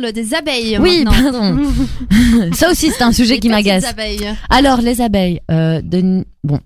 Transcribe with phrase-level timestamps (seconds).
[0.00, 0.78] parle des abeilles.
[0.78, 1.32] Oui, maintenant.
[1.32, 1.72] pardon.
[2.52, 3.84] Ça aussi, c'est un sujet Les qui m'agace.
[3.84, 4.34] abeilles.
[4.48, 6.60] Alors, les abeilles, euh, de, bon,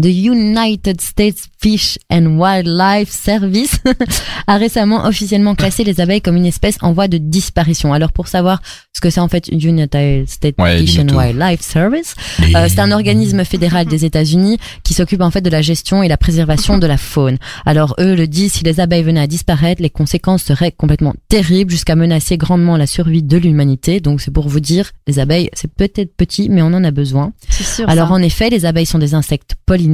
[0.00, 3.78] The United States Fish and Wildlife Service
[4.46, 7.94] a récemment officiellement classé les abeilles comme une espèce en voie de disparition.
[7.94, 8.60] Alors, pour savoir
[8.92, 11.08] ce que c'est en fait United States Ouais, Fish and.
[11.08, 15.60] Wildlife Service, euh, c'est un organisme fédéral des États-Unis qui s'occupe en fait de la
[15.60, 17.36] gestion et la préservation de la faune.
[17.66, 21.70] Alors eux le disent, si les abeilles venaient à disparaître, les conséquences seraient complètement terribles
[21.70, 24.00] jusqu'à menacer grandement la survie de l'humanité.
[24.00, 27.32] Donc c'est pour vous dire, les abeilles c'est peut-être petit mais on en a besoin.
[27.50, 27.88] C'est sûr.
[27.88, 28.14] Alors ça.
[28.14, 29.85] en effet, les abeilles sont des insectes pollinisateurs,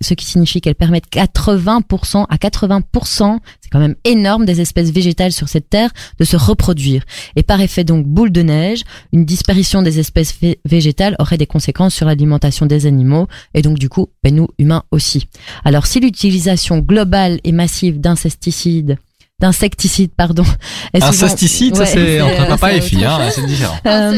[0.00, 5.32] ce qui signifie qu'elles permettent 80% à 80%, c'est quand même énorme, des espèces végétales
[5.32, 7.04] sur cette terre de se reproduire.
[7.36, 11.46] Et par effet donc boule de neige, une disparition des espèces vé- végétales aurait des
[11.46, 15.28] conséquences sur l'alimentation des animaux et donc du coup, ben, nous humains aussi.
[15.64, 18.96] Alors si l'utilisation globale et massive d'insecticides
[19.40, 20.44] d'insecticides, pardon.
[20.92, 23.74] est souvent- ça Ouais, c'est entre euh, papa c'est et fille, hein, c'est différent.
[23.86, 24.12] euh,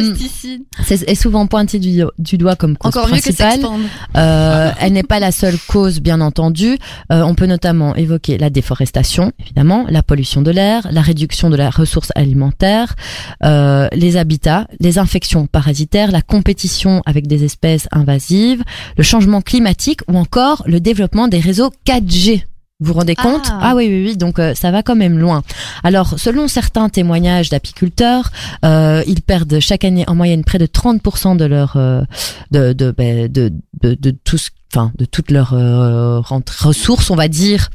[1.07, 3.61] est souvent pointé du, du doigt comme cause Encore mieux que principale.
[4.17, 6.77] Euh, elle n'est pas la seule cause, bien entendu.
[7.13, 11.57] Euh, on peut notamment évoquer la déforestation, évidemment, la pollution de l'air, la réduction de
[11.57, 12.95] la ressource alimentaire,
[13.45, 18.63] euh, les habitats, les infections parasitaires, la compétition avec des espèces invasives,
[18.97, 22.45] le changement climatique ou encore le développement des réseaux 4G.
[22.83, 23.23] Vous vous rendez Ah.
[23.23, 24.17] compte Ah oui, oui, oui.
[24.17, 25.43] Donc euh, ça va quand même loin.
[25.85, 28.31] Alors, selon certains témoignages d'apiculteurs,
[28.65, 32.03] euh, ils perdent chaque année en moyenne près de 30% de leur euh,
[32.51, 33.53] de de, ben, de
[33.83, 34.51] de de tout ce
[34.95, 37.69] de toutes leurs euh, ressources, on va dire,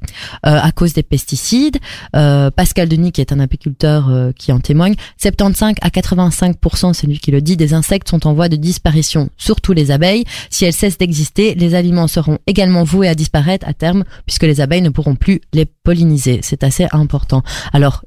[0.45, 1.77] euh, à cause des pesticides.
[2.15, 7.19] Euh, Pascal Denis, qui est un apiculteur qui en témoigne, 75 à 85%, c'est lui
[7.19, 10.23] qui le dit, des insectes sont en voie de disparition, surtout les abeilles.
[10.49, 14.61] Si elles cessent d'exister, les aliments seront également voués à disparaître à terme, puisque les
[14.61, 16.39] abeilles ne pourront plus les polliniser.
[16.41, 17.43] C'est assez important.
[17.73, 18.03] Alors,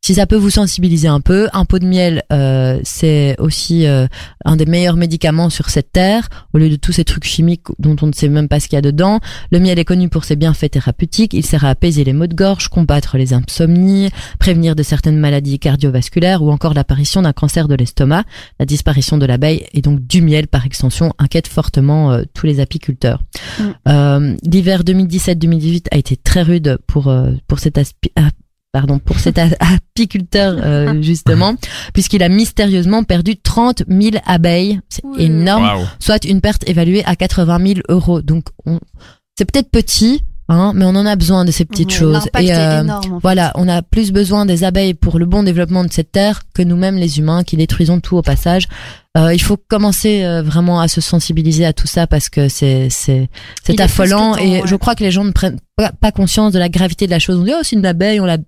[0.00, 4.06] si ça peut vous sensibiliser un peu, un pot de miel, euh, c'est aussi euh,
[4.44, 7.96] un des meilleurs médicaments sur cette terre, au lieu de tous ces trucs chimiques dont
[8.00, 9.20] on ne sait même pas ce qu'il y a dedans.
[9.50, 12.34] Le miel est connu pour ses bienfaits thérapeutiques, il sert à apaiser les maux de
[12.34, 14.08] gorge, combattre les insomnies,
[14.38, 18.24] prévenir de certaines maladies cardiovasculaires ou encore l'apparition d'un cancer de l'estomac.
[18.60, 22.60] La disparition de l'abeille et donc du miel par extension inquiète fortement euh, tous les
[22.60, 23.22] apiculteurs.
[23.58, 23.62] Mm.
[23.88, 28.12] Euh, L'hiver 2017-2018 a été très rude pour, euh, pour cet aspi-
[28.72, 31.54] pardon, pour cet apiculteur euh, justement,
[31.94, 34.80] puisqu'il a mystérieusement perdu 30 000 abeilles.
[34.88, 35.24] C'est Oui.
[35.24, 38.22] énorme soit une perte évaluée à 80 000 euros.
[38.22, 38.78] Donc, on...
[39.36, 42.28] c'est peut-être petit, hein, mais on en a besoin de ces petites choses.
[42.38, 42.98] Et est euh, énorme.
[42.98, 43.22] en fait.
[43.22, 46.62] voilà, on a plus besoin des abeilles pour le bon développement de cette terre que
[46.62, 48.68] nous-mêmes les humains qui détruisons tout au passage.
[49.16, 52.88] Euh, il faut commencer euh, vraiment à se sensibiliser à tout ça parce que c'est
[52.90, 53.28] c'est
[53.64, 54.62] c'est affolant temps, et ouais.
[54.64, 57.18] je crois que les gens ne prennent pas, pas conscience de la gravité de la
[57.18, 57.38] chose.
[57.40, 58.38] On dit oh c'est une abeille, on la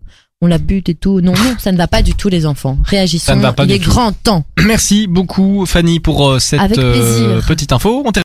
[0.43, 1.21] on la bute et tout.
[1.21, 2.79] Non non, ça ne va pas du tout les enfants.
[2.85, 3.27] Réagissons.
[3.27, 3.91] Ça ne va pas il du est tout.
[3.91, 4.45] grand temps.
[4.65, 8.03] Merci beaucoup Fanny pour euh, cette euh, petite info.
[8.07, 8.13] On